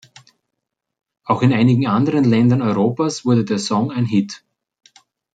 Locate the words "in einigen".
1.43-1.85